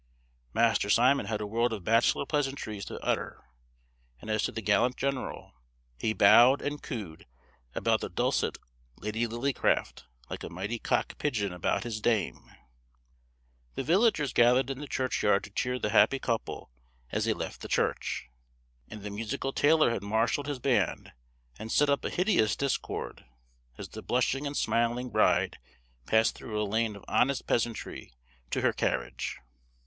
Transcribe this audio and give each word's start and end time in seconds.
Master 0.55 0.89
Simon 0.89 1.27
had 1.27 1.41
a 1.41 1.45
world 1.45 1.71
of 1.71 1.83
bachelor 1.83 2.25
pleasantries 2.25 2.85
to 2.85 2.99
utter, 3.01 3.45
and 4.19 4.31
as 4.31 4.41
to 4.41 4.51
the 4.51 4.63
gallant 4.63 4.97
general, 4.97 5.53
he 5.99 6.11
bowed 6.11 6.59
and 6.59 6.81
cooed 6.81 7.27
about 7.75 8.01
the 8.01 8.09
dulcet 8.09 8.57
Lady 8.97 9.27
Lillycraft, 9.27 10.05
like 10.27 10.43
a 10.43 10.49
mighty 10.49 10.79
cock 10.79 11.19
pigeon 11.19 11.53
about 11.53 11.83
his 11.83 12.01
dame. 12.01 12.33
[Illustration: 12.33 12.65
The 12.95 13.69
Wedding] 13.69 13.75
The 13.75 13.83
villagers 13.83 14.33
gathered 14.33 14.69
in 14.71 14.79
the 14.79 14.87
churchyard 14.87 15.43
to 15.43 15.51
cheer 15.51 15.77
the 15.77 15.91
happy 15.91 16.17
couple 16.17 16.71
as 17.11 17.25
they 17.25 17.33
left 17.33 17.61
the 17.61 17.67
church; 17.67 18.27
and 18.87 19.03
the 19.03 19.11
musical 19.11 19.53
tailor 19.53 19.91
had 19.91 20.01
marshalled 20.01 20.47
his 20.47 20.57
band, 20.57 21.11
and 21.59 21.71
set 21.71 21.89
up 21.91 22.03
a 22.03 22.09
hideous 22.09 22.55
discord, 22.55 23.23
as 23.77 23.89
the 23.89 24.01
blushing 24.01 24.47
and 24.47 24.57
smiling 24.57 25.11
bride 25.11 25.59
passed 26.07 26.33
through 26.33 26.59
a 26.59 26.65
lane 26.65 26.95
of 26.95 27.05
honest 27.07 27.45
peasantry 27.45 28.11
to 28.49 28.61
her 28.61 28.73
carriage. 28.73 29.37